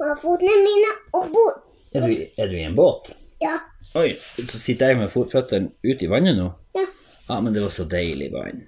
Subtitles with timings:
[0.00, 1.62] Og fotene mine og bord.
[1.94, 3.12] Er du, i- er du i en båt?
[3.40, 3.54] Ja.
[3.96, 4.14] Oi,
[4.50, 6.50] så sitter jeg med føttene ute i vannet nå?
[6.76, 6.84] Ja.
[7.28, 8.62] Ja, men det var så deilig vann.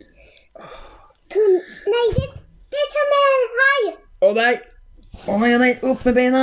[1.32, 1.54] Tom,
[1.92, 2.26] nei, det,
[2.72, 3.82] det er som en hai.
[4.24, 4.54] Å nei!
[5.28, 6.42] Å nei, nei, opp med beina!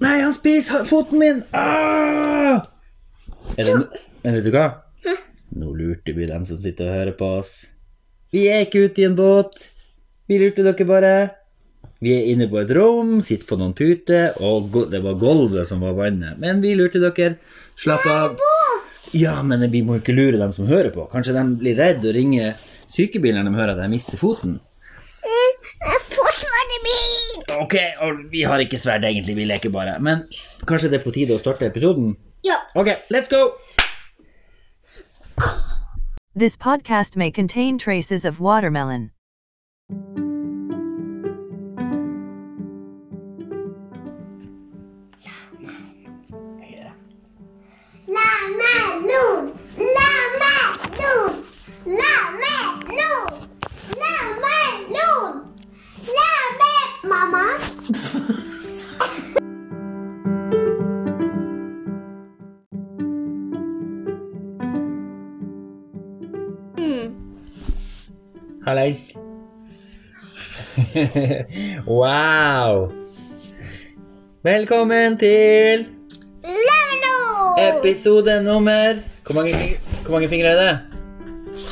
[0.00, 1.42] Nei, han spiser foten min!
[1.52, 2.64] Ah!
[3.58, 3.74] Er det,
[4.24, 4.64] men vet du hva?
[5.04, 5.16] Hæ?
[5.60, 7.52] Nå lurte vi dem som sitter og hører på oss.
[8.32, 9.68] Vi er ikke ute i en båt.
[10.30, 11.12] Vi lurte dere bare.
[12.02, 15.84] Vi er inne på et rom, sitter på noen puter, og det var gulvet som
[15.84, 16.34] var vannet.
[16.42, 17.36] Men vi lurte dere.
[17.78, 18.40] Slapp av.
[19.14, 21.06] Ja, men vi må ikke lure dem som hører på.
[21.12, 22.58] Kanskje de blir redd og ringer
[22.92, 24.58] sykebilen når de hører at jeg mister foten.
[25.22, 25.70] Mm,
[26.12, 27.54] Forsvaret mitt.
[27.62, 29.94] Ok, og vi har ikke sverd egentlig, vi leker bare.
[30.02, 30.26] Men
[30.66, 32.16] kanskje det er på tide å starte episoden?
[32.42, 32.58] Ja.
[32.74, 33.52] Ok, let's go!
[36.34, 39.10] This podcast may contain traces of watermelon.
[71.86, 72.92] wow!
[74.42, 75.86] Velkommen til
[76.44, 77.58] Lemon.
[77.78, 78.94] episode nummer
[79.26, 79.54] Hvor mange,
[80.02, 80.78] hvor mange fingre er det?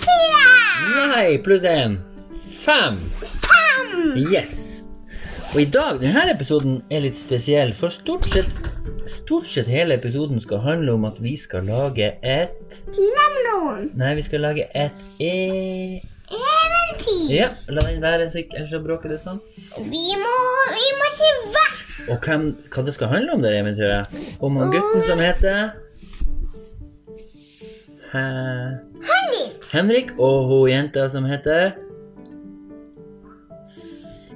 [0.03, 1.07] Fire.
[1.15, 1.99] Nei, pluss én.
[2.65, 2.99] Fem.
[3.23, 4.19] Fem.
[4.35, 4.85] Yes.
[5.55, 8.71] Og i dag, denne episoden er litt spesiell, for stort sett,
[9.11, 13.91] stort sett hele episoden skal handle om at vi skal lage et Lemon.
[13.99, 16.01] Nei, vi skal lage et e...
[16.31, 17.31] Eventyr.
[17.35, 19.41] Ja, la den være, ellers så bråker det sånn.
[19.91, 20.35] Vi må,
[20.75, 21.65] vi må si hva.
[22.15, 24.15] Og hvem, hva det skal handle om, det eventyret?
[24.41, 25.73] Om han gutten som heter
[28.11, 28.23] Hæ?
[29.11, 29.69] Henrik.
[29.71, 31.75] Henrik, og hun jenta som heter
[33.67, 34.35] S-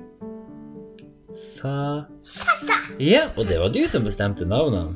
[1.34, 2.04] Sa...
[2.22, 2.76] Sassa.
[3.02, 4.94] Ja, og det var du som bestemte navnene.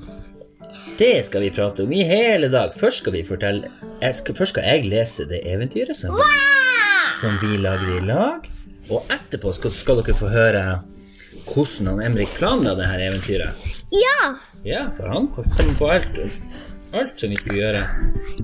[0.98, 2.74] Det skal vi prate om i hele dag.
[2.78, 3.70] Først skal vi fortelle
[4.02, 6.26] jeg skal, Først skal jeg lese det eventyret som vi,
[7.20, 8.46] som vi lager i lag.
[8.88, 10.62] Og etterpå skal, skal dere få høre
[11.48, 13.68] hvordan han Emrik planla det her eventyret.
[13.94, 14.34] Ja.
[14.64, 16.18] Ja, for han kom på alt,
[16.92, 17.84] alt som vi skulle gjøre.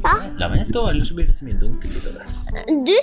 [0.05, 0.15] Ja.
[0.41, 2.27] La meg stå, ellers blir det så mye dunkel ut av det.
[2.89, 2.97] Du.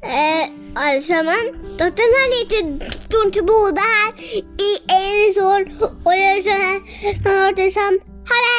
[0.00, 0.46] Eh,
[0.80, 1.52] alle sammen.
[1.76, 6.80] Datteren har lite stort hode her i en sol og gjør sånn her.
[7.04, 8.00] Han har det er sånn.
[8.30, 8.58] Ha det.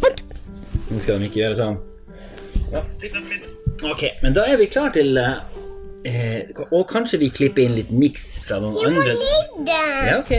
[0.00, 0.24] Bort.
[0.88, 1.80] Nå skal de ikke gjøre sånn.
[2.72, 3.59] Ja, til litt.
[3.86, 5.38] Ok, men da er vi klar til eh,
[6.04, 9.14] eh, Og kanskje vi klipper inn litt miks fra noen jeg andre.
[9.68, 10.32] Ja, ok.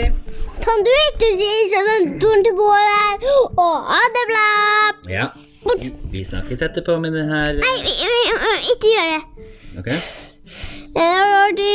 [0.62, 3.62] Kan du ikke si sånn her og
[4.34, 4.50] bra?
[5.10, 5.30] Ja.
[6.12, 9.48] Vi snakkes etterpå med den her Nei, vi, vi, vi, ikke gjør det.
[9.82, 9.90] Ok?
[10.96, 11.74] Det er det,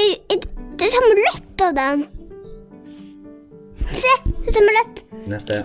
[0.79, 2.07] det er rødt av dem.
[3.95, 5.03] Se, det er som rødt.
[5.31, 5.65] Neste.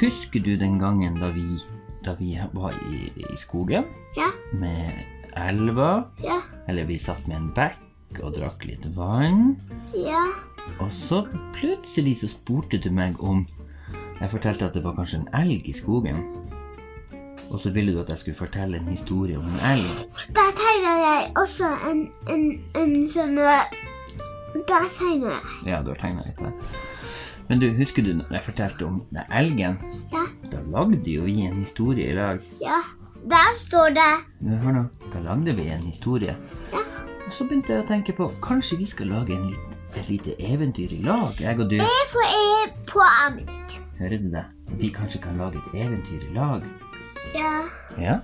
[0.00, 1.44] Husker du den gangen da vi,
[2.04, 3.84] da vi var i, i skogen
[4.16, 4.92] Ja, med
[5.36, 6.04] elva?
[6.22, 9.56] ja, Eller vi satt med en bekk og drakk litt vann.
[9.94, 10.24] ja.
[10.82, 11.20] Og så
[11.54, 13.44] plutselig så spurte du meg om
[14.20, 16.24] Jeg fortalte at det var kanskje en elg i skogen.
[17.52, 20.08] Og så ville du at jeg skulle fortelle en historie om en elg.
[20.34, 22.00] Da tegner jeg også en,
[22.32, 22.46] en,
[22.80, 25.44] en sånn Da tegner jeg.
[25.70, 26.52] Ja, du har tegna litt der.
[27.48, 29.76] Men du, husker du når jeg fortalte om den elgen?
[30.12, 32.40] Ja, Da lagde jo vi en historie i lag.
[32.62, 32.80] ja.
[33.26, 36.36] Der står det Men Hør nå, da lagde vi en historie.
[36.72, 36.82] Ja.
[37.26, 40.36] Og så begynte jeg å tenke på kanskje vi skal lage en litt, et lite
[40.38, 41.74] eventyr i lag, jeg og du.
[41.82, 43.74] E for E på Amrik.
[43.98, 44.44] Hører du det?
[44.78, 46.62] Vi kanskje kan lage et eventyr i lag.
[47.34, 47.64] Ja.
[47.98, 48.18] Ja,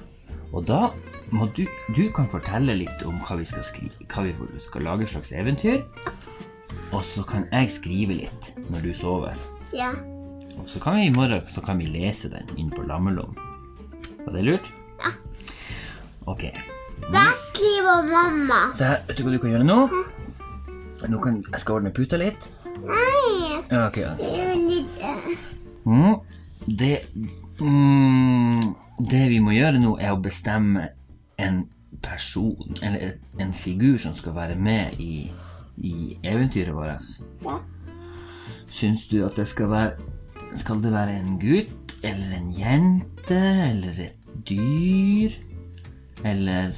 [0.52, 0.92] og da
[1.32, 1.64] må du
[1.96, 5.32] Du kan fortelle litt om hva vi skal skrive Hva vi skal lage et slags
[5.32, 5.82] eventyr.
[6.92, 9.38] Og så kan jeg skrive litt når du sover.
[9.72, 9.90] Ja.
[10.60, 13.32] Og så kan vi i morgen så kan vi lese den inn på lammelom.
[14.26, 14.68] Var det lurt?
[15.00, 15.12] Ja.
[16.30, 16.44] Ok.
[17.12, 18.60] Da skriver mamma.
[18.76, 19.78] Så her, vet du hva du kan gjøre nå?
[21.10, 22.44] Nå kan Jeg skal ordne puta litt.
[22.82, 23.96] Nei, Ja, ok.
[24.02, 24.12] ja.
[24.20, 25.32] det er litt eh,
[25.82, 26.20] Mm,
[26.78, 26.92] det
[27.58, 28.74] mm,
[29.10, 30.88] Det vi må gjøre nå, er å bestemme
[31.42, 31.64] en
[32.02, 35.30] person, eller en figur som skal være med i,
[35.82, 37.08] i eventyret vårt.
[37.42, 37.58] Ja.
[38.72, 40.10] Syns du at det skal være
[40.56, 43.38] Skal det være en gutt, eller en jente,
[43.70, 44.18] eller et
[44.48, 45.32] dyr?
[46.24, 46.76] Eller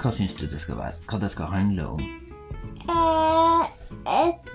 [0.00, 0.96] hva syns du det skal være?
[1.10, 2.00] Hva det skal handle om?
[2.88, 3.64] Eh,
[4.08, 4.48] et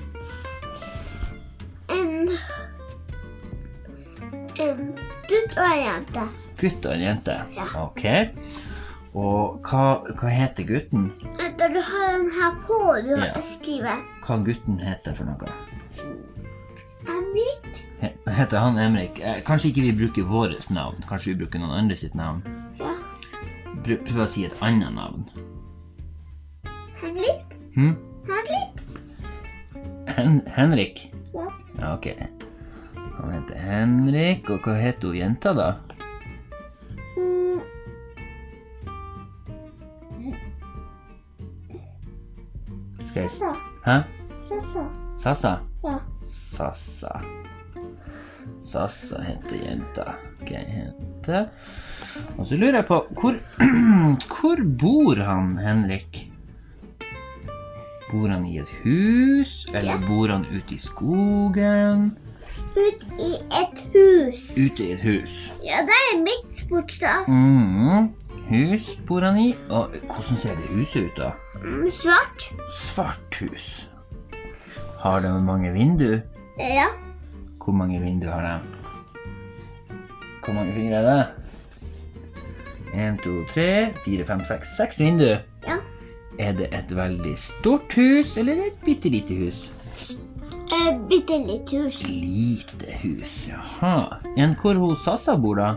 [1.94, 2.30] En
[4.58, 4.82] En
[5.30, 6.26] gutt og en jente.
[6.58, 7.38] Gutt og en jente?
[7.56, 7.68] Ja.
[7.84, 8.04] Ok.
[9.14, 9.86] Og hva,
[10.18, 11.12] hva heter gutten?
[11.58, 13.42] Etter du har den her på, du har Ja.
[13.42, 15.48] skrive Hva gutten heter for noe?
[17.08, 17.80] Henrik.
[18.02, 19.20] He- Heter han Emrik?
[19.20, 21.02] Eh, kanskje ikke vi bruker vårt navn.
[21.10, 22.44] Kanskje vi bruker noen andre sitt navn.
[22.80, 22.92] Ja.
[23.84, 25.26] Prøv, prøv å si et annet navn.
[27.02, 27.42] Henrik.
[27.76, 27.96] Hm?
[28.28, 28.84] Henrik.
[30.14, 31.12] Hen Henrik?
[31.34, 31.48] Ja.
[31.80, 32.08] Ja, ok.
[33.18, 35.72] Han heter Henrik, og hva heter hun jenta da?
[43.26, 43.52] Sasa.
[43.86, 43.98] Hæ?
[44.50, 44.84] Sasa.
[45.16, 45.54] Sasa?
[45.84, 45.98] Ja.
[46.24, 47.22] Sasa.
[48.62, 50.14] Sassa heter jenta.
[50.42, 50.52] Ok.
[52.38, 53.36] Og så lurer jeg på, hvor,
[54.38, 56.24] hvor bor han, Henrik?
[58.12, 59.98] Bor han i et hus, eller Ja.
[60.08, 62.12] bor han ute i skogen?
[62.78, 64.46] Ut i et hus.
[64.58, 65.34] Ute i et hus.
[65.66, 67.28] Ja, det er mitt sportsdag.
[67.28, 68.14] Mhm.
[68.48, 69.50] Hus bor han i.
[69.70, 71.32] Og hvordan ser det huset ut, da?
[71.64, 72.48] Mm, svart.
[72.74, 73.88] Svart hus.
[75.02, 76.22] Har det mange vinduer?
[76.60, 76.88] Ja.
[77.64, 78.78] Hvor mange vinduer har de?
[80.46, 81.26] Hvor mange fingre er det?
[82.96, 84.78] En, to, tre, fire, fem, seks.
[84.78, 85.42] Seks vinduer.
[85.68, 85.76] Ja.
[86.40, 89.66] Er det et veldig stort hus, eller er et bitte lite hus?
[90.72, 92.00] Et bitte lite hus.
[92.08, 94.22] Lite hus, jaha.
[94.40, 95.74] Enn hvor hun Sasa bor, da?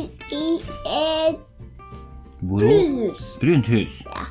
[0.00, 1.40] Bor i et
[2.40, 2.94] Bor hun?
[3.10, 3.36] hus.
[3.40, 3.98] Brunt hus.
[4.06, 4.22] Ja.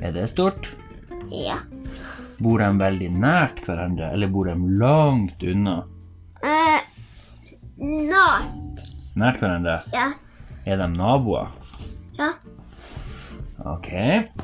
[0.00, 0.70] Er det stort?
[1.28, 1.58] Ja.
[2.40, 5.74] Bor de veldig nært hverandre, eller bor de langt unna?
[6.40, 6.80] Eh,
[7.76, 8.80] nært.
[9.20, 9.74] Nært hverandre?
[9.92, 10.06] Ja.
[10.64, 11.50] Er de naboer?
[12.16, 12.30] Ja.
[13.68, 13.90] Ok.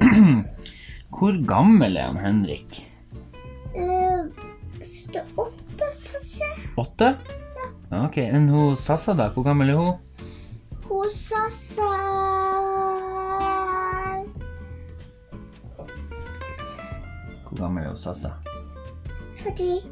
[1.17, 2.83] Hvor gammel er han Henrik?
[3.73, 4.27] Eh,
[5.41, 6.51] åtte, kanskje?
[6.77, 7.15] Åtte?
[7.97, 9.31] Ok, enn hun Sassa da?
[9.33, 9.95] Hvor gammel er hun?
[11.07, 11.83] Hun Sassa
[17.45, 18.33] Hvor gammel er hun Sassa?
[19.45, 19.85] 41.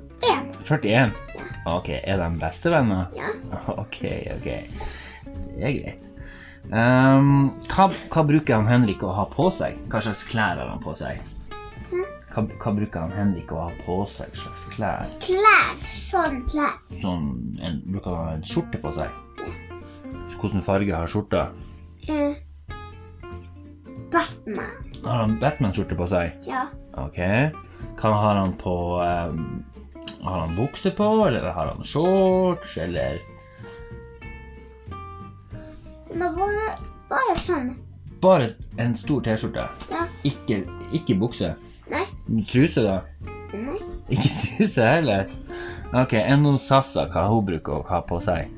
[0.64, 1.12] 41?
[1.70, 3.14] Ok, er de bestevenner?
[3.14, 3.30] Ja.
[3.76, 4.00] Ok,
[4.34, 4.48] ok.
[5.54, 6.10] Det er greit.
[6.74, 9.78] Um, hva, hva bruker han Henrik å ha på seg?
[9.92, 11.22] Hva slags klær har han på seg?
[12.34, 14.34] Hva, hva bruker han Henrik å ha på seg?
[14.34, 15.14] slags klær?
[15.22, 15.78] Klær.
[15.94, 16.74] Sånn klær.
[17.04, 17.30] Sånn,
[17.62, 19.20] en, bruker han en skjorte på seg?
[20.44, 21.46] Hvordan farge har skjorta?
[22.04, 22.34] Eh,
[24.12, 24.74] Batman.
[25.04, 26.34] Har han Batman-skjorte på seg?
[26.44, 26.66] Ja.
[27.00, 27.16] Ok.
[27.96, 29.46] Hva har han på ehm,
[30.20, 33.22] Har han bukse på, eller har han shorts, eller
[36.12, 36.74] Nå bare,
[37.08, 37.70] bare sånn.
[38.20, 39.64] Bare en stor T-skjorte?
[39.88, 40.02] Ja.
[40.28, 40.58] Ikke,
[40.92, 41.54] ikke bukse?
[41.88, 42.04] Nei.
[42.52, 43.00] Truse, da?
[43.56, 43.80] Nei.
[44.12, 45.32] Ikke truse heller?
[45.96, 48.52] Ok, enn hos Sassa, hva hun bruker å ha på seg?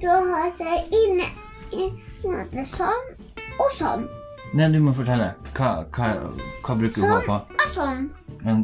[0.00, 1.28] Burde ha seg inne
[1.72, 1.86] i
[2.24, 3.12] noe sånn
[3.56, 4.06] og sånn.
[4.56, 5.32] Nei, du må fortelle.
[5.56, 6.10] Hva, hva,
[6.64, 7.16] hva bruker hun på?
[7.16, 7.64] Sånn på?
[7.64, 8.04] Og sånn.
[8.46, 8.62] En,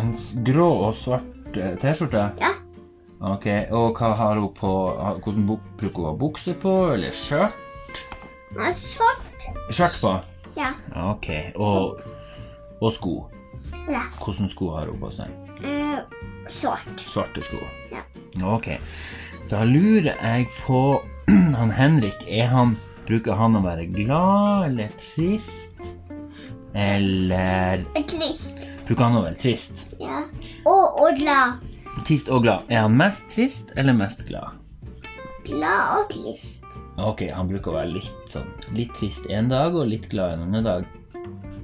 [0.00, 0.10] en
[0.46, 2.24] grå og svart eh, T-skjorte?
[2.42, 2.52] Ja.
[3.26, 4.70] Ok, og hva har hun på
[5.24, 5.46] Hvordan
[5.80, 8.02] bruker hun bukse på, eller skjørt?
[8.56, 9.46] Og svart.
[9.70, 10.12] Skjørt på?
[10.56, 10.72] Ja.
[11.12, 12.02] Ok, og,
[12.80, 13.14] og sko.
[13.88, 14.06] Ja.
[14.20, 15.32] Hvordan sko har hun på seg?
[15.64, 16.00] Eh,
[16.52, 17.06] svart.
[17.08, 17.60] Svarte sko.
[17.92, 18.02] Ja.
[18.44, 18.68] Ok.
[19.50, 20.80] Da lurer jeg på
[21.58, 22.24] han Henrik.
[22.26, 22.74] Er han,
[23.06, 25.92] bruker han å være glad eller trist?
[26.76, 28.66] Eller Trist.
[28.88, 29.86] bruker han å være trist?
[30.02, 30.24] Ja.
[30.68, 31.62] Og, og glad.
[32.04, 32.66] Trist og glad.
[32.68, 34.58] Er han mest trist eller mest glad?
[35.46, 36.66] Glad og trist.
[36.98, 40.46] Ok, han bruker å være litt sånn Litt trist en dag og litt glad en
[40.48, 40.86] annen dag.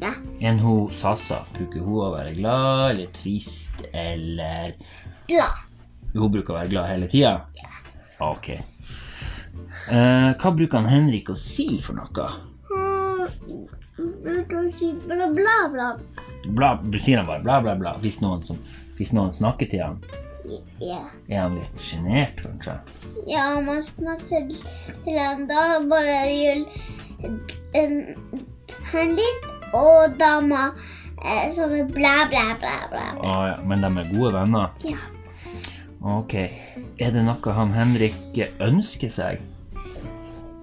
[0.03, 0.12] Ja.
[0.45, 4.75] Enn hun Sasa, Bruker hun å være glad eller trist eller
[5.31, 5.61] Glad.
[6.12, 7.35] Hun bruker å være glad hele tida?
[8.23, 8.49] Ok.
[8.52, 12.26] Eh, hva bruker han Henrik å si for noe?
[12.73, 15.88] Han å si bla, bla, bla.
[16.57, 18.59] Bla, sier han bare bla, bla, bla hvis noen, som,
[18.99, 20.02] hvis noen snakker til han?
[20.83, 21.00] Ja.
[21.31, 22.75] Er han litt sjenert, kanskje?
[23.31, 24.49] Ja, man snakker
[25.04, 26.64] til han da bare gjør
[28.92, 30.73] han litt, og dama
[31.57, 33.07] sånn bla, bla, bla, bla.
[33.23, 34.73] Ah, ja, men de er gode venner?
[34.87, 34.99] Ja.
[36.03, 36.35] Ok.
[36.99, 39.43] Er det noe han Henrik ønsker seg?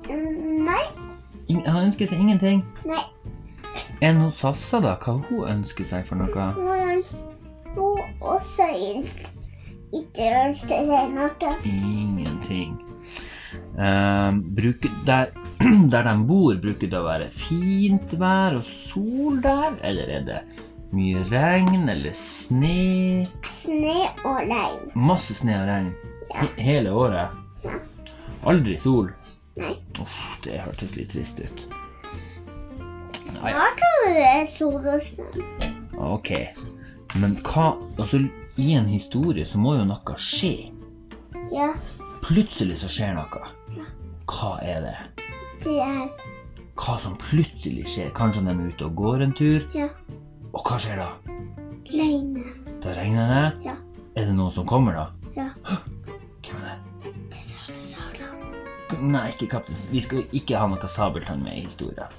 [0.09, 0.83] Mm, Nei,
[1.49, 2.63] In han ønsker seg ingenting?
[2.85, 3.05] nei.
[4.03, 4.95] Enn hos Sassa, da?
[4.99, 6.45] Hva hun ønsker seg for noe?
[6.55, 7.01] Hun,
[7.75, 8.67] hun også
[9.95, 11.53] ikke ønsker seg noe.
[11.67, 12.77] Ingenting.
[13.79, 15.31] Uh, bruker, der,
[15.93, 19.77] der de bor, bruker det å være fint vær og sol der?
[19.87, 20.41] Eller er det
[20.95, 23.27] mye regn eller sne?
[23.45, 24.89] Sne og regn.
[24.95, 25.91] Masse sne og regn
[26.35, 27.35] he hele året?
[27.63, 27.77] Ja.
[28.49, 29.09] Aldri sol?
[29.59, 29.73] Nei.
[29.99, 30.15] Uff,
[30.45, 31.65] det hørtes litt trist ut.
[33.39, 35.25] Nei, Da kan det sol og snø.
[35.99, 36.31] ok.
[37.19, 38.19] Men hva Altså,
[38.57, 40.71] i en historie så må jo noe skje.
[41.51, 41.71] Ja,
[42.21, 43.41] Plutselig så skjer noe.
[43.75, 43.85] Ja.
[44.29, 44.97] Hva er det?
[45.63, 46.09] det er
[46.79, 48.11] Hva som plutselig skjer?
[48.15, 49.65] Kanskje de er ute og går en tur?
[49.75, 49.87] Ja,
[50.53, 51.09] Og hva skjer da?
[51.89, 52.43] Regne.
[52.83, 53.67] Da regner det?
[53.69, 53.75] Ja.
[54.17, 55.05] Er det noen som kommer da?
[55.35, 55.47] Ja.
[56.45, 57.13] Hvem er det?
[57.29, 58.99] Det er det sa det.
[59.01, 59.77] Nei, ikke kaptein.
[59.93, 62.09] Vi skal ikke ha noe sabeltann med i historien.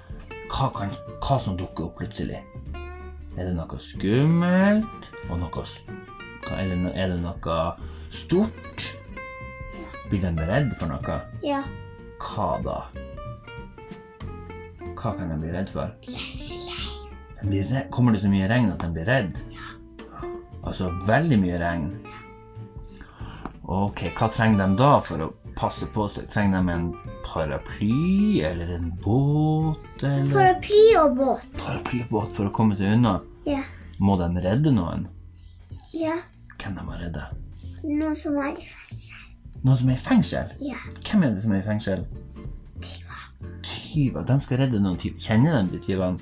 [0.50, 2.40] Hva, kan, hva som dukker opp plutselig?
[3.38, 5.10] Er det noe skummelt?
[5.28, 7.58] Og noe hva- Eller no- er det noe
[8.10, 8.88] stort?
[10.10, 11.20] Blir de redd for noe?
[11.46, 11.62] Ja,
[12.20, 12.78] Hva da?
[15.00, 15.92] Hva kan de bli redd for?
[16.04, 16.39] Redd.
[17.90, 19.38] Kommer det så mye regn at de blir redd?
[20.66, 21.86] Altså veldig mye regn.
[23.70, 26.26] Ok, hva trenger de da for å passe på seg?
[26.32, 26.88] Trenger de en
[27.24, 31.46] paraply eller en båt eller paraply og båt.
[31.60, 33.18] Paraply og båt for å komme seg unna?
[33.46, 33.62] Ja,
[34.00, 35.06] Må de redde noen?
[35.94, 36.18] ja.
[36.60, 37.22] Hvem de må redde?
[37.88, 39.16] Noen som er i fengsel.
[39.64, 40.50] Noen som er i fengsel?
[40.60, 42.02] Ja, Hvem er det som er i fengsel?
[43.64, 44.26] Tyver.
[44.28, 45.16] De skal redde noen tyver.
[45.24, 46.20] Kjenner de de tyvene?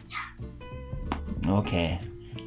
[1.46, 1.72] Ok.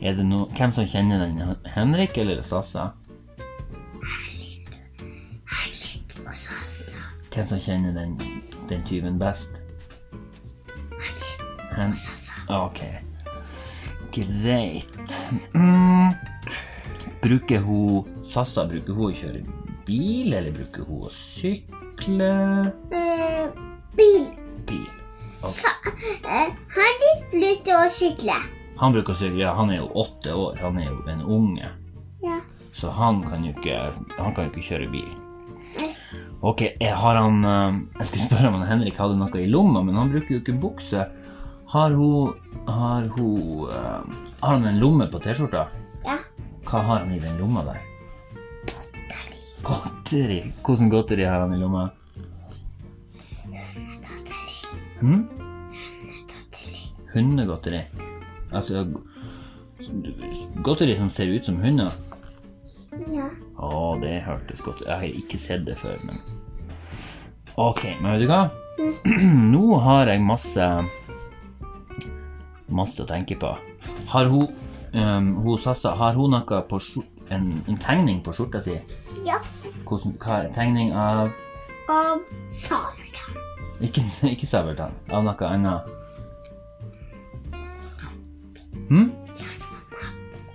[0.02, 1.40] Er det no Hvem som kjenner den?
[1.76, 2.90] Henrik eller Sassa?
[5.52, 7.04] Henrik og Sasa.
[7.34, 8.18] Hvem som kjenner den,
[8.70, 9.62] den tyven best?
[10.98, 11.46] Henrik
[11.78, 12.34] og Sasa.
[12.50, 12.82] ok.
[14.12, 15.18] Greit.
[15.54, 16.12] Mm.
[17.22, 19.44] Bruker hun Sassa bruker hun å kjøre
[19.86, 22.32] bil, eller bruker hun å sykle?
[22.92, 23.54] Eh,
[23.98, 24.26] bil.
[24.66, 24.90] Bil.
[25.42, 25.62] Okay.
[25.62, 25.72] Sa,
[26.26, 28.36] uh, Henrik bruker å sykle.
[28.82, 31.68] Han bruker å si ja, han er jo åtte år, han er jo en unge.
[32.24, 32.40] Ja.
[32.74, 33.78] Så han kan jo ikke,
[34.18, 35.12] han kan jo ikke kjøre bil.
[36.42, 39.84] Ok, jeg har han eh, Jeg skulle spørre om han Henrik hadde noe i lomma,
[39.86, 41.06] men han bruker jo ikke bukse.
[41.70, 42.34] Har hun
[42.66, 45.68] Har hun eh, Har han en lomme på T-skjorta?
[46.02, 46.18] Ja.
[46.66, 47.86] Hva har han i den lomma der?
[48.66, 49.42] Godteri.
[49.62, 50.44] Godteri?
[50.66, 51.90] Hvordan godteri har han i lomma?
[55.02, 55.28] Hm?
[57.14, 57.86] Hundegodteri.
[58.52, 58.86] Altså
[60.64, 61.92] Godteri som ser ut som hunder?
[63.10, 63.30] Ja.
[63.58, 64.88] Å, det hørtes godt ut.
[64.88, 66.20] Jeg har ikke sett det før, men
[67.60, 68.44] Ok, men vet du hva?
[69.54, 70.68] Nå har jeg masse
[72.72, 73.50] Masse å tenke på.
[74.12, 74.48] Har hun
[74.96, 76.80] um, hun Sassa, har hun noe på
[77.32, 78.78] en, en tegning på skjorta si?
[79.28, 79.42] Ja.
[79.88, 81.32] Hvordan, hva er tegning av
[81.92, 82.22] Av
[82.56, 83.42] sabeltann.
[83.84, 84.04] Ikke,
[84.34, 84.96] ikke sabeltann.
[85.12, 86.01] Av noe annet?
[88.92, 89.08] Hm?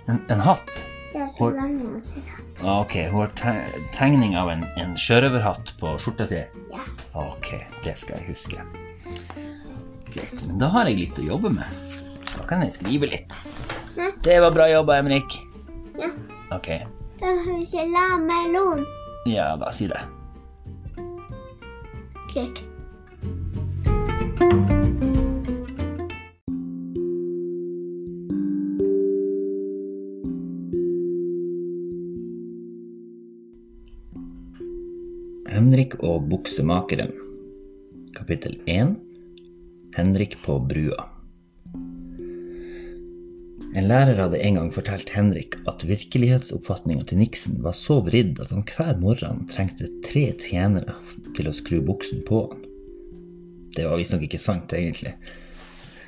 [0.07, 0.83] En, en hatt?
[1.17, 3.53] Ah, Ok, hun har te
[3.95, 6.43] tegning av en, en sjørøverhatt på skjorta si.
[6.71, 6.83] Ja.
[7.17, 7.49] Ok,
[7.83, 8.61] det skal jeg huske.
[10.13, 11.81] Greit, men da har jeg litt å jobbe med.
[12.35, 13.33] Da kan jeg skrive litt.
[14.23, 15.39] Det var bra jobba, Emrik.
[15.97, 16.11] Ja.
[16.53, 16.69] Ok,
[17.17, 18.85] Da skal vi si la melon.
[19.25, 20.03] ja da, si det.
[22.31, 22.61] Greit.
[36.57, 37.11] Og.
[38.15, 38.95] Kapittel 1.
[39.95, 41.05] Henrik på brua.
[43.77, 48.55] En lærer hadde en gang fortalt Henrik at virkelighetsoppfatninga til Nixon var så vridd at
[48.55, 50.95] han hver morgen trengte tre tjenere
[51.37, 52.65] til å skru buksen på han.
[53.77, 55.13] Det var visstnok ikke sant, egentlig.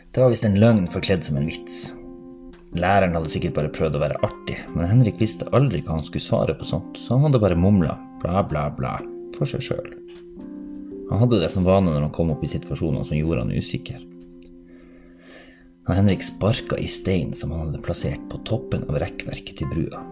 [0.10, 1.92] Det var visst en løgn forkledd som en vits.
[2.74, 6.26] Læreren hadde sikkert bare prøvd å være artig, men Henrik visste aldri hva han skulle
[6.26, 8.98] svare på sånt, så han hadde bare mumla bla, bla, bla
[9.38, 9.90] for seg sjøl.
[11.10, 14.06] Han hadde det som vane når han kom opp i situasjoner som gjorde han usikker.
[15.90, 20.04] Han Henrik sparka i stein som han hadde plassert på toppen av rekkverket til brua.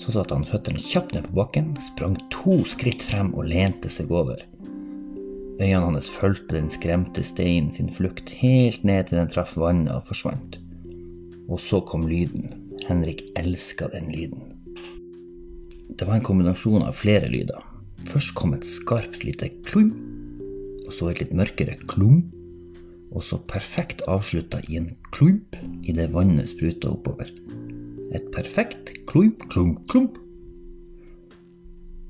[0.00, 4.10] Så satte han føttene kjapt ned på bakken, sprang to skritt frem og lente seg
[4.10, 4.42] over.
[5.60, 10.10] Øynene hans fulgte den skremte steinen sin flukt helt ned til den traff vannet og
[10.10, 10.58] forsvant.
[11.46, 12.48] Og så kom lyden.
[12.88, 14.56] Henrik elska den lyden.
[15.94, 17.69] Det var en kombinasjon av flere lyder.
[18.10, 19.92] Først kom et skarpt lite klum,
[20.82, 22.32] og så et litt mørkere klump,
[23.10, 25.54] og så perfekt avslutta i en klump
[25.86, 27.30] idet vannet spruta oppover.
[28.14, 30.18] Et perfekt klump, klump, klump.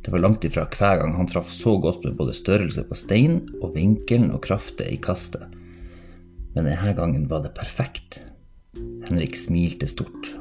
[0.01, 3.45] Det var langt ifra hver gang han traff så godt med både størrelse på steinen
[3.61, 5.45] og vinkelen og kraftet i kastet.
[6.55, 8.23] Men denne gangen var det perfekt.
[9.05, 10.33] Henrik smilte stort.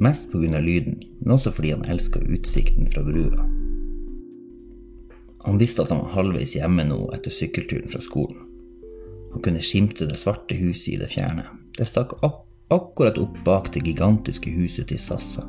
[0.00, 0.60] Mest pga.
[0.60, 3.48] lyden, men også fordi han elska utsikten fra brua.
[5.46, 8.42] Han visste at han var halvveis hjemme nå etter sykkelturen fra skolen.
[9.32, 11.46] Han kunne skimte det svarte huset i det fjerne.
[11.78, 12.42] Det stakk ak
[12.74, 15.44] akkurat opp bak det gigantiske huset til Sassa.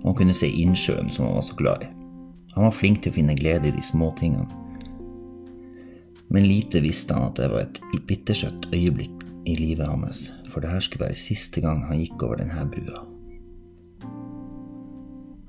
[0.00, 1.90] Og han kunne se innsjøen som han var så glad i.
[2.54, 4.48] Han var flink til å finne glede i de små tingene.
[6.30, 10.70] Men lite visste han at det var et bittersøtt øyeblikk i livet hans, for det
[10.70, 13.04] her skulle være siste gang han gikk over denne brua.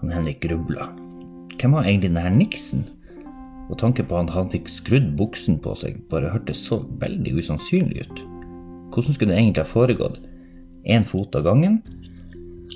[0.02, 0.90] Han Henrik grubla.
[1.62, 2.84] Hvem var egentlig denne Nixon?
[3.72, 8.04] Og tanken på at han fikk skrudd buksen på seg, bare hørtes så veldig usannsynlig
[8.04, 8.22] ut.
[8.92, 10.20] Hvordan skulle det egentlig ha foregått?
[10.84, 11.80] Én fot av gangen?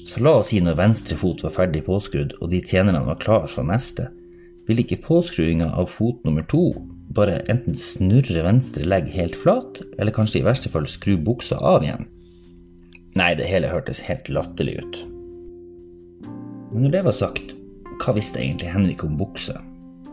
[0.06, 3.50] Så la oss si når venstre fot var ferdig påskrudd og de tjenerne var klar
[3.52, 4.08] for neste,
[4.66, 6.70] ville ikke påskruinga av fot nummer to
[7.16, 11.86] bare enten snurre venstre legg helt flat, eller kanskje i verste fall skru buksa av
[11.86, 12.08] igjen?
[13.16, 14.98] Nei, det hele hørtes helt latterlig ut.
[16.74, 17.54] Men når det var sagt,
[18.02, 19.56] hva visste egentlig Henrik om bukse?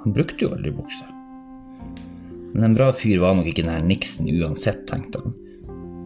[0.03, 1.07] Han brukte jo aldri bukse.
[2.53, 5.37] Men en bra fyr var nok ikke denne Nixon uansett, tenkte han.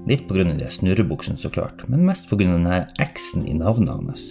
[0.06, 0.44] Litt pga.
[0.44, 2.44] de snurrebuksene, så klart, men mest pga.
[2.44, 4.28] denne X-en i navnet hans.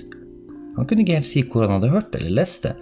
[0.77, 2.75] Han kunne ikke helt si hvor han hadde hørt det eller lest det,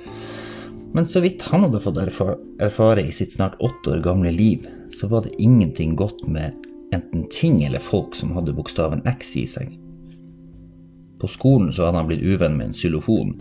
[0.93, 4.67] men så vidt han hadde fått erfare, erfare i sitt snart åtte år gamle liv,
[4.93, 6.53] så var det ingenting godt med
[6.93, 9.71] enten ting eller folk som hadde bokstaven X i seg.
[11.17, 13.33] På skolen så hadde han blitt uvenn med en xylofon,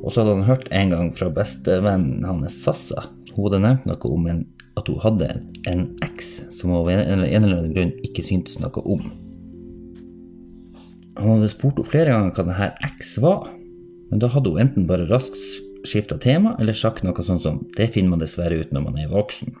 [0.00, 3.08] og så hadde han hørt en gang fra bestevennen hans Sassa.
[3.34, 4.44] Hun hadde nevnt noe om en,
[4.80, 5.30] at hun hadde
[5.68, 9.02] en X som hun av en eller annen grunn ikke syntes noe om.
[11.20, 13.50] Han hadde spurt henne flere ganger hva denne X var,
[14.10, 15.36] men da hadde hun enten bare raskt
[15.86, 19.08] skifta tema eller sagt noe sånt som 'det finner man dessverre ut når man er
[19.08, 19.54] voksen'.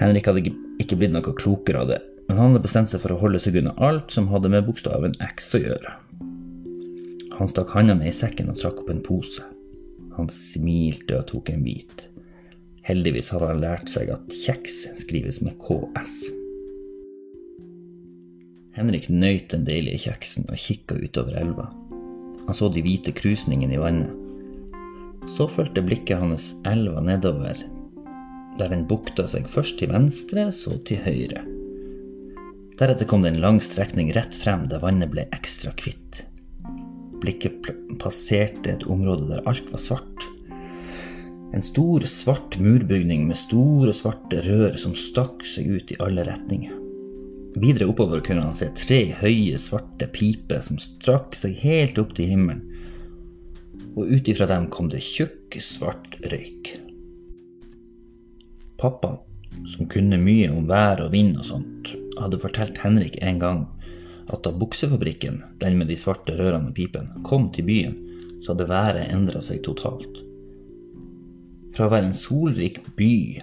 [0.00, 0.50] Henrik hadde
[0.82, 3.56] ikke blitt noe klokere av det, men han hadde bestemt seg for å holde seg
[3.56, 6.03] unna alt som hadde med bokstaven X å gjøre.
[7.34, 9.42] Han stakk handa ned i sekken og trakk opp en pose.
[10.14, 12.08] Han smilte og tok en bit.
[12.86, 16.18] Heldigvis hadde han lært seg at kjeks skrives med KS.
[18.74, 21.70] Henrik nøyt den deilige kjeksen og kikka utover elva.
[22.44, 24.12] Han så de hvite krusningene i vannet.
[25.30, 27.56] Så fulgte blikket hans elva nedover,
[28.58, 31.42] der den bukta seg først til venstre, så til høyre.
[32.78, 36.24] Deretter kom det en lang strekning rett frem der vannet ble ekstra hvitt.
[37.22, 37.68] Blikket
[38.02, 40.28] passerte et område der alt var svart.
[41.54, 46.74] En stor, svart murbygning med store, svarte rør som stakk seg ut i alle retninger.
[47.62, 52.32] Videre oppover kunne han se tre høye, svarte piper som strakk seg helt opp til
[52.32, 52.64] himmelen,
[53.94, 56.72] og ut ifra dem kom det tjukk, svart røyk.
[58.80, 59.12] Pappa,
[59.70, 63.62] som kunne mye om vær og vind og sånt, hadde fortalt Henrik en gang
[64.32, 67.96] at da buksefabrikken, den med de svarte rørene og pipen, kom til byen,
[68.42, 70.20] så hadde været endra seg totalt.
[71.74, 73.42] Fra å være en solrik by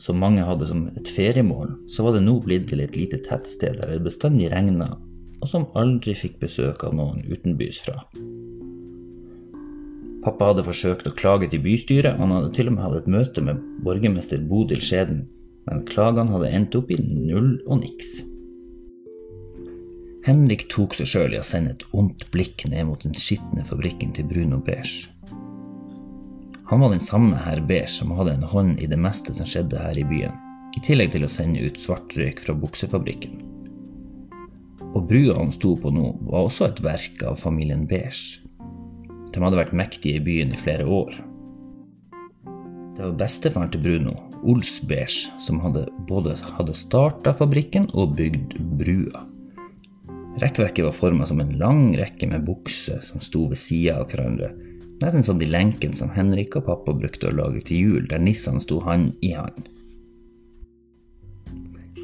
[0.00, 3.78] som mange hadde som et feriemål, så var det nå blitt til et lite tettsted
[3.80, 4.92] der det bestandig regna,
[5.40, 8.02] og som aldri fikk besøk av noen utenbys fra.
[10.20, 13.12] Pappa hadde forsøkt å klage til bystyret, og han hadde til og med hatt et
[13.14, 15.22] møte med borgermester Bodil Skjeden,
[15.68, 18.18] men klagene hadde endt opp i null og niks.
[20.26, 24.12] Henrik tok seg sjøl i å sende et ondt blikk ned mot den skitne fabrikken
[24.12, 25.08] til Bruno Beige.
[26.68, 29.80] Han var den samme herr Beige som hadde en hånd i det meste som skjedde
[29.80, 30.36] her i byen,
[30.76, 33.40] i tillegg til å sende ut svart røyk fra buksefabrikken.
[34.92, 38.44] Og brua han sto på nå, var også et verk av familien Beige.
[39.32, 41.16] De hadde vært mektige i byen i flere år.
[42.98, 48.58] Det var bestefaren til Bruno, Ols Beige, som hadde både hadde starta fabrikken og bygd
[48.76, 49.24] brua.
[50.38, 54.52] Rekkverket var forma som en lang rekke med bukser som sto ved sida av hverandre,
[55.00, 58.60] Nesten som de lenkene som Henrik og pappa brukte å lage til jul, der nissene
[58.60, 59.70] sto hand i hand.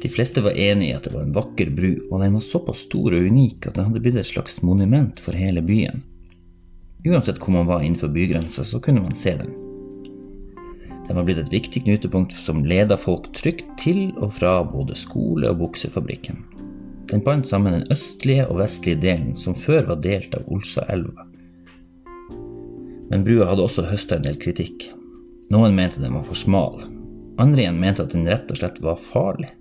[0.01, 2.85] De fleste var enig i at det var en vakker bru, og den var såpass
[2.87, 6.01] stor og unik at den hadde blitt et slags monument for hele byen.
[7.05, 9.53] Uansett hvor man var innenfor bygrensa, så kunne man se den.
[11.07, 15.53] Den var blitt et viktig knutepunkt som leda folk trygt til og fra både skole
[15.53, 16.41] og buksefabrikken.
[17.07, 21.27] Den bandt sammen den østlige og vestlige delen, som før var delt av Olsaelva.
[23.07, 24.89] Men brua hadde også høsta en del kritikk.
[25.53, 26.83] Noen mente den var for smal.
[27.39, 29.53] Andre igjen mente at den rett og slett var farlig.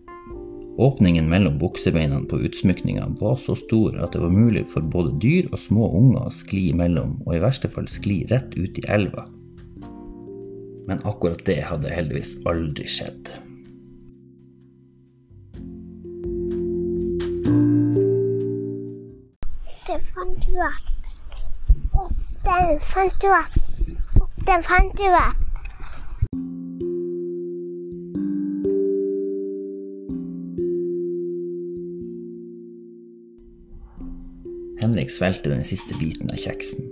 [0.83, 5.47] Åpningen mellom buksebeina på utsmykninga var så stor at det var mulig for både dyr
[5.53, 9.25] og små unger å skli imellom, og i verste fall skli rett ut i elva.
[10.87, 13.33] Men akkurat det hadde heldigvis aldri skjedd.
[17.47, 17.55] Den
[20.15, 20.87] fant du opp.
[22.43, 23.55] Den fant du opp.
[24.49, 25.37] Den fant du opp.
[34.81, 36.83] Henrik svelgte den siste biten av kjeksen.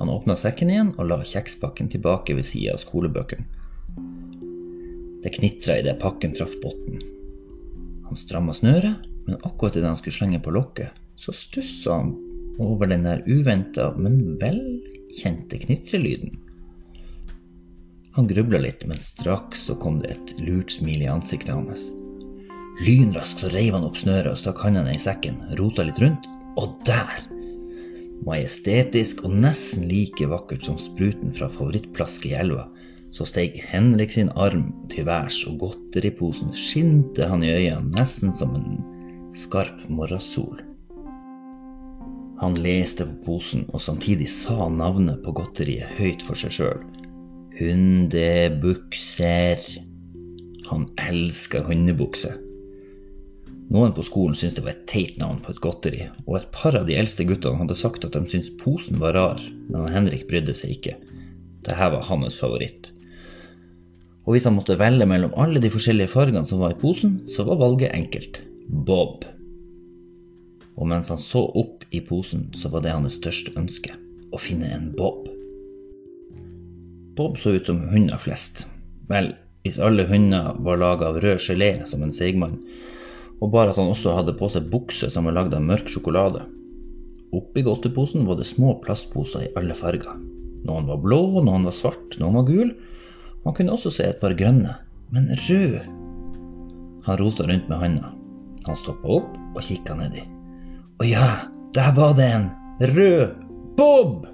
[0.00, 3.44] Han åpna sekken igjen og la kjekspakken tilbake ved sida av skolebøkene.
[5.20, 7.04] Det knitra idet pakken traff bunnen.
[8.08, 12.14] Han stramma snøret, men akkurat idet han skulle slenge på lokket, så stussa han
[12.62, 16.38] over den der uventa, men velkjente knitrelyden.
[18.14, 21.88] Han grubla litt, men straks så kom det et lurt smil i ansiktet hans.
[22.86, 26.28] Lynraskt så reiv han opp snøret og stakk handa ned i sekken, rota litt rundt,
[26.60, 27.26] og der!
[28.24, 32.68] Majestetisk og nesten like vakkert som spruten fra favorittplasket i elva,
[33.14, 38.54] så steg Henrik sin arm til værs, og godteriposen skinte han i øynene nesten som
[38.58, 38.78] en
[39.34, 40.62] skarp morgensol.
[42.42, 46.80] Han leste på posen og samtidig sa navnet på godteriet høyt for seg sjøl.
[47.58, 49.62] Hundebukser.
[50.70, 52.40] Han elska hundebukser.
[53.74, 56.76] Noen på skolen syntes det var et teit navn på et godteri, og et par
[56.76, 60.54] av de eldste guttene hadde sagt at de syntes posen var rar, men Henrik brydde
[60.58, 60.98] seg ikke.
[61.64, 62.90] Dette var hans favoritt.
[64.24, 67.46] Og hvis han måtte velge mellom alle de forskjellige fargene som var i posen, så
[67.48, 68.42] var valget enkelt.
[68.68, 69.24] Bob.
[70.74, 73.94] Og mens han så opp i posen, så var det hans største ønske.
[74.34, 75.28] Å finne en Bob.
[77.14, 78.64] Bob så ut som hunder flest.
[79.10, 82.58] Vel, hvis alle hunder var laga av rød gelé som en seigmann,
[83.42, 86.42] og bare at han også hadde på seg bukse som var lagd av mørk sjokolade.
[87.34, 90.16] Oppi godteposen var det små plastposer i alle farger.
[90.64, 92.74] Noen var blå, noen var svart, noen var gul.
[93.44, 94.78] Man kunne også se et par grønne,
[95.12, 95.80] men rød.
[97.04, 98.14] Han rota rundt med handa.
[98.64, 100.24] Han stoppa opp og kikka nedi.
[101.00, 101.28] Å ja,
[101.76, 102.48] der var det en
[102.94, 103.34] rød
[103.76, 104.24] Bob!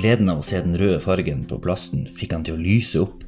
[0.00, 3.24] Gleden av å se den røde fargen på plasten fikk han til å lyse opp.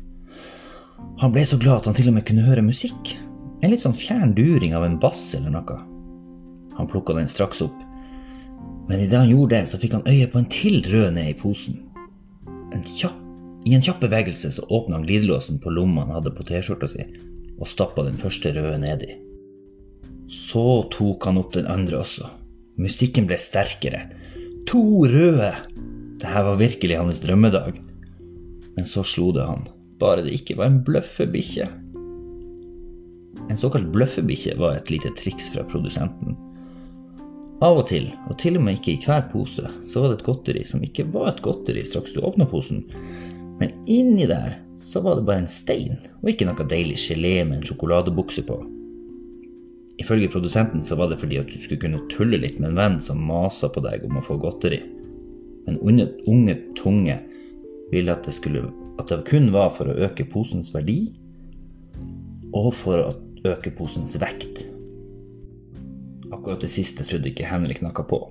[1.21, 3.15] Han ble så glad at han til og med kunne høre musikk.
[3.62, 5.79] En litt sånn fjern during av en bass eller noe.
[6.79, 7.81] Han plukka den straks opp,
[8.88, 11.37] men idet han gjorde det, så fikk han øye på en til rød ned i
[11.38, 11.79] posen.
[12.73, 13.19] En kjapp,
[13.65, 17.05] I en kjapp bevegelse så åpna han glidelåsen på lomma han hadde på T-skjorta si,
[17.62, 19.12] og stappa den første røde nedi.
[20.33, 22.27] Så tok han opp den andre også.
[22.81, 24.09] Musikken ble sterkere.
[24.70, 25.53] To røde!
[26.22, 27.79] Dette var virkelig hans drømmedag.
[28.77, 29.66] Men så slo det han.
[30.03, 31.68] Bare det ikke var en bløffebikkje.
[33.51, 36.38] En såkalt bløffebikkje var et lite triks fra produsenten.
[37.62, 40.27] Av og til, og til og med ikke i hver pose, så var det et
[40.27, 42.81] godteri som ikke var et godteri straks du åpna posen,
[43.62, 47.61] men inni der så var det bare en stein, og ikke noe deilig gelé med
[47.61, 48.57] en sjokoladebukse på.
[50.03, 52.98] Ifølge produsenten så var det fordi at du skulle kunne tulle litt med en venn
[52.98, 54.81] som masa på deg om å få godteri.
[55.68, 57.20] Men unge, unge tunge
[57.92, 58.64] ville at det, skulle,
[58.98, 61.12] at det kun var for å øke posens verdi,
[62.51, 63.14] og for å
[63.46, 64.66] øke posens vekt.
[66.33, 68.25] Akkurat det siste trodde ikke Henrik noe på.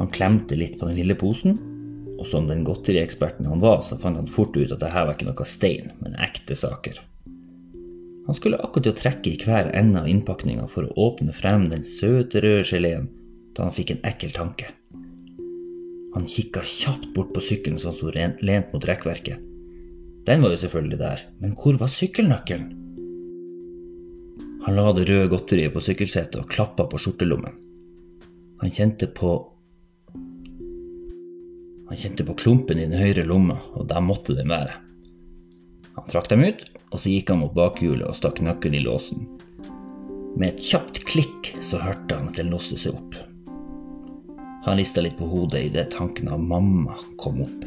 [0.00, 1.54] Han klemte litt på den lille posen,
[2.20, 5.16] og som den godterieksperten han var, så fant han fort ut at det her var
[5.16, 7.00] ikke noe stein, men ekte saker.
[8.26, 11.70] Han skulle akkurat til å trekke i hver ende av innpakninga for å åpne frem
[11.72, 13.08] den søte, røde geleen,
[13.56, 14.68] da han fikk en ekkel tanke.
[16.14, 19.40] Han kikka kjapt bort på sykkelen som sto lent mot rekkverket.
[20.28, 22.68] Den var jo selvfølgelig der, men hvor var sykkelnøkkelen?
[24.66, 27.56] Han la det røde godteriet på sykkelsetet og klappa på skjortelommen.
[28.60, 29.32] Han kjente på
[31.90, 34.76] Han kjente på klumpen i den høyre lomma, og der måtte den være.
[35.96, 36.60] Han trakk dem ut,
[36.94, 39.24] og så gikk han mot bakhjulet og stakk nøkkelen i låsen.
[40.38, 43.16] Med et kjapt klikk så hørte han at den låste seg opp.
[44.68, 47.64] Han rista litt på hodet idet tanken av mamma kom opp.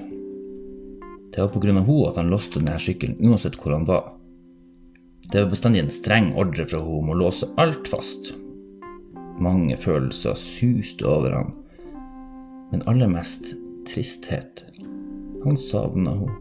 [1.33, 1.73] Det var pga.
[1.73, 4.13] henne at han låste denne sykkelen uansett hvor han var.
[5.33, 8.31] Det var bestandig en streng ordre fra henne om å låse alt fast.
[9.43, 11.51] Mange følelser suste over han,
[12.71, 13.51] men aller mest
[13.87, 14.63] tristhet.
[15.43, 16.39] Han savna henne,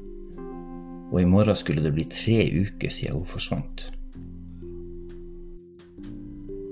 [1.12, 3.84] og i morgen skulle det bli tre uker siden hun forsvant.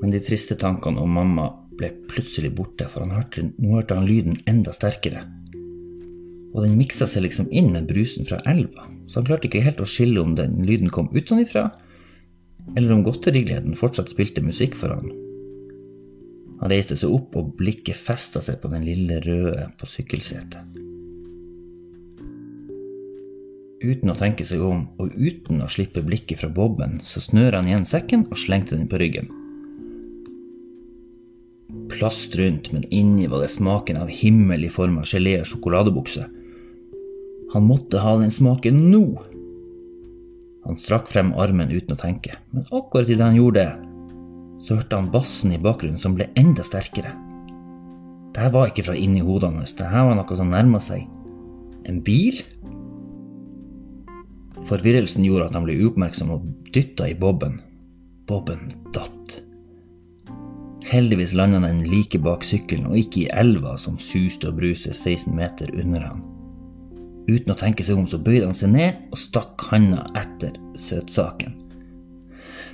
[0.00, 4.38] Men de triste tankene om mamma ble plutselig borte, for hørte, nå hørte han lyden
[4.48, 5.26] enda sterkere.
[6.54, 9.82] Og den miksa seg liksom inn med brusen fra elva, så han klarte ikke helt
[9.82, 11.68] å skille om den lyden kom utenfra,
[12.76, 15.12] eller om godterigleden fortsatt spilte musikk for han.
[16.60, 20.80] Han reiste seg opp, og blikket festa seg på den lille røde på sykkelsetet.
[23.80, 27.70] Uten å tenke seg om, og uten å slippe blikket fra bobben, så snør han
[27.70, 29.30] igjen sekken og slengte den på ryggen.
[31.88, 36.26] Plast rundt, men inni var det smaken av himmel i form av gelé og sjokoladebukse.
[37.54, 39.04] Han måtte ha den smaken nå!
[40.68, 43.89] Han strakk frem armen uten å tenke, men akkurat idet han gjorde det,
[44.60, 47.14] så hørte han bassen i bakgrunnen som ble enda sterkere.
[48.30, 51.06] Dette var ikke fra inni hodet hans, dette var noe som nærma seg.
[51.88, 52.42] En bil?
[54.68, 56.44] Forvirrelsen gjorde at han ble uoppmerksom og
[56.74, 57.58] dytta i bobben.
[58.28, 59.40] Bobben datt.
[60.90, 65.32] Heldigvis landa den like bak sykkelen og ikke i elva som suste og bruste 16
[65.34, 66.22] meter under han.
[67.30, 71.69] Uten å tenke seg om så bøyde han seg ned og stakk handa etter søtsaken.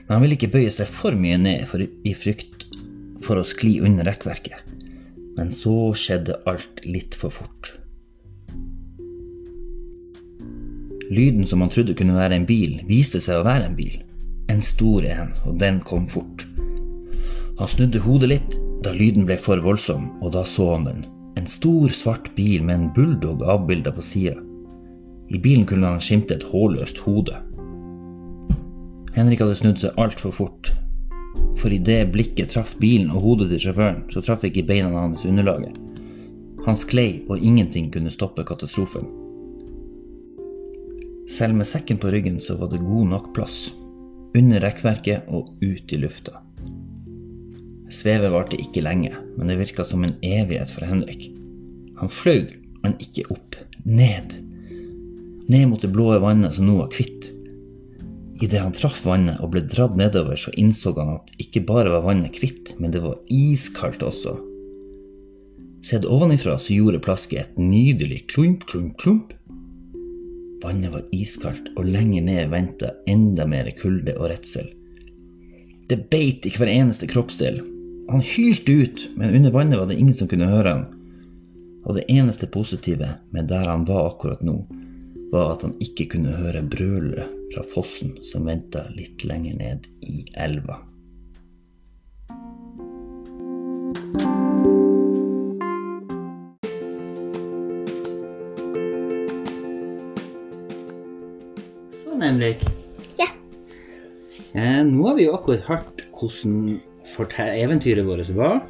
[0.07, 2.69] Men han ville ikke bøye seg for mye ned for, i frykt
[3.25, 4.63] for å skli under rekkverket.
[5.37, 7.73] Men så skjedde alt litt for fort.
[11.11, 13.99] Lyden som han trodde kunne være en bil, viste seg å være en bil.
[14.51, 16.47] En stor en, og den kom fort.
[17.59, 21.05] Han snudde hodet litt da lyden ble for voldsom, og da så han den.
[21.37, 24.37] En stor, svart bil med en bulldog avbilda på sida.
[25.31, 27.35] I bilen kunne han skimte et hårløst hode.
[29.17, 30.71] Henrik hadde snudd seg altfor fort,
[31.57, 35.77] for idet blikket traff bilen og hodet til sjåføren, så traff ikke beina hans underlaget.
[36.67, 39.07] Han sklei, og ingenting kunne stoppe katastrofen.
[41.33, 43.71] Selv med sekken på ryggen så var det god nok plass.
[44.37, 46.43] Under rekkverket og ut i lufta.
[47.89, 51.31] Svevet varte ikke lenge, men det virka som en evighet for Henrik.
[52.03, 52.51] Han fløy,
[52.83, 53.57] men ikke opp.
[53.87, 54.37] Ned.
[55.49, 57.31] Ned mot det blå vannet som nå var hvitt.
[58.37, 62.05] Idet han traff vannet og ble dratt nedover, så innså han at ikke bare var
[62.05, 64.35] vannet hvitt, men det var iskaldt også.
[65.87, 69.33] Sett ovenifra så gjorde plasket et nydelig klump, klump, klump.
[70.65, 74.69] Vannet var iskaldt, og lenger ned venta enda mer kulde og redsel.
[75.87, 77.61] Det beit i hver eneste kroppsdel.
[78.11, 80.87] Han hylte ut, men under vannet var det ingen som kunne høre ham.
[81.87, 84.59] Og det eneste positive med der han var akkurat nå,
[85.33, 90.25] var at han ikke kunne høre brølet fra fossen som venta litt lenger ned i
[90.39, 90.81] elva.
[102.03, 102.63] Sånn, Henrik.
[103.19, 103.31] Ja.
[104.55, 106.79] Eh, nå har vi jo akkurat hørt hvordan
[107.57, 108.63] eventyret vårt var,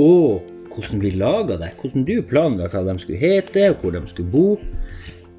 [0.00, 1.72] og hvordan vi laga det.
[1.80, 4.46] Hvordan du planla hva de skulle hete, og hvor de skulle bo.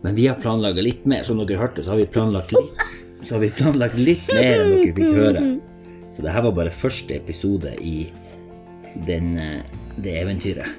[0.03, 1.23] Men vi har planlagt litt mer.
[1.23, 2.81] Som dere hørte, så har vi planlagt litt,
[3.23, 5.43] så har vi planlagt litt mer enn dere fikk høre.
[6.13, 8.11] Så det her var bare første episode i
[9.07, 9.63] den, eh,
[9.97, 10.69] det eventyret.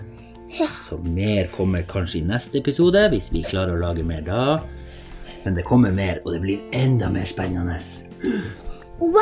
[0.89, 4.61] Så mer kommer kanskje i neste episode, hvis vi klarer å lage mer da.
[5.45, 7.81] Men det kommer mer, og det blir enda mer spennende.
[9.01, 9.19] Wow!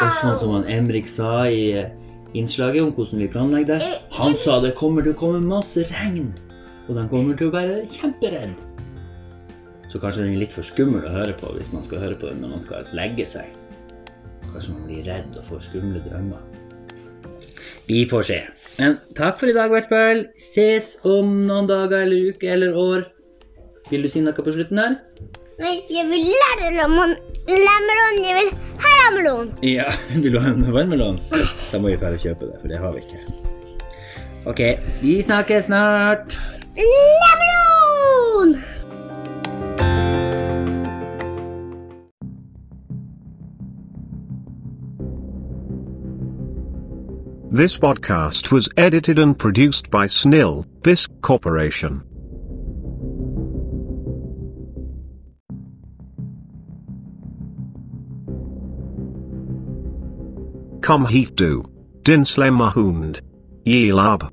[0.00, 1.90] Og sånn som han Emrik sa i eh,
[2.34, 3.90] innslaget om hvordan vi planlegger det.
[4.16, 6.32] Han sa det kommer til å komme masse regn,
[6.88, 8.73] og de kommer til å være kjemperedde.
[9.94, 12.26] Så kanskje den er litt for skummel å høre på hvis man skal høre på
[12.26, 13.52] den når man skal legge seg.
[14.48, 16.40] Kanskje man blir redd og får skumle drømmer.
[17.86, 18.40] Vi får se.
[18.80, 20.24] Men takk for i dag, i hvert fall.
[20.40, 23.06] Ses om noen dager eller uke eller år.
[23.92, 24.98] Vil du si noe på slutten her?
[25.62, 27.14] Nei, jeg vil lære lemon.
[27.46, 28.22] Lemmelon.
[28.26, 28.52] Jeg vil
[28.82, 29.54] ha lemmelon.
[29.62, 31.22] Ja, vil du ha en varmelån?
[31.70, 33.22] Da må vi dra og kjøpe det, for det har vi ikke.
[34.50, 34.64] Ok,
[35.06, 36.34] vi snakkes snart.
[36.82, 38.58] Lemmelon!
[47.54, 52.02] This podcast was edited and produced by Snil, Bisc Corporation.
[60.82, 61.62] Kom hit du.
[62.02, 63.22] Din slemma hund.
[63.64, 64.32] Yelab.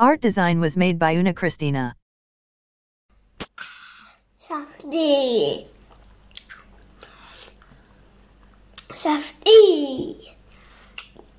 [0.00, 1.94] Art design was made by Una Christina.
[4.36, 5.68] Saftig.
[8.94, 10.39] safety.